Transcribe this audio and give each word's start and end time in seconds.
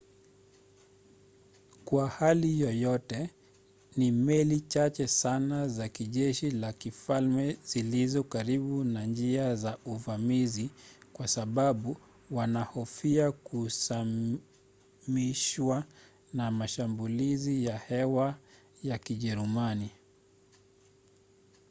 kwa 1.85 2.09
hali 2.09 2.59
yoyote 2.59 3.29
ni 3.97 4.11
meli 4.11 4.61
chache 4.61 5.07
sana 5.07 5.67
za 5.67 5.89
jeshi 5.89 6.51
la 6.51 6.73
kifalme 6.73 7.57
zilizo 7.63 8.23
karibu 8.23 8.83
na 8.83 9.05
njia 9.05 9.55
za 9.55 9.77
uvamizi 9.85 10.69
kwa 11.13 11.27
sababu 11.27 11.97
wanahofia 12.31 13.31
kusamishwa 13.31 15.83
na 16.33 16.51
mashambulizi 16.51 17.65
ya 17.65 17.77
hewa 17.77 18.35
ya 18.83 18.97
kijerumani 18.97 19.89